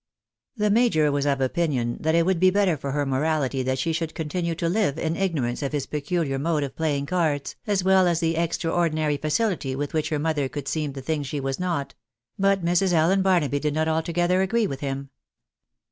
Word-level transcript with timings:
The 0.57 0.71
major 0.71 1.11
was 1.11 1.27
of 1.27 1.39
opinion 1.41 1.97
that 1.99 2.15
it 2.15 2.25
would 2.25 2.39
be 2.39 2.49
better 2.49 2.75
for 2.75 2.91
her 2.93 3.05
morahty 3.05 3.63
that 3.65 3.77
she 3.77 3.93
should 3.93 4.15
continue 4.15 4.55
to 4.55 4.67
live 4.67 4.97
in 4.97 5.15
ignorance 5.15 5.61
of 5.61 5.73
his 5.73 5.85
peculiar 5.85 6.39
mode 6.39 6.63
of 6.63 6.75
playing 6.75 7.05
cards, 7.05 7.55
as 7.67 7.83
well 7.83 8.07
as 8.07 8.19
the 8.19 8.35
extraordinary 8.35 9.17
facility 9.17 9.75
with 9.75 9.93
which 9.93 10.09
her 10.09 10.17
mother 10.17 10.49
could 10.49 10.67
seem 10.67 10.93
the 10.93 11.03
thing 11.03 11.21
she 11.21 11.39
was 11.39 11.59
not; 11.59 11.93
but 12.39 12.65
Mrs. 12.65 12.93
Allen 12.93 13.21
Barnaby 13.21 13.59
did 13.59 13.75
not 13.75 13.87
altogether 13.87 14.41
agree 14.41 14.65
with 14.65 14.79
him. 14.79 15.11